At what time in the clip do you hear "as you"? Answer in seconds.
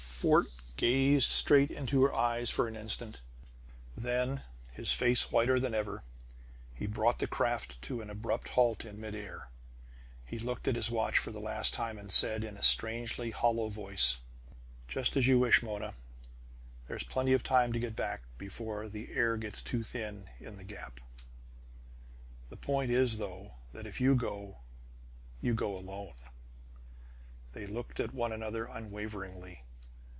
15.17-15.39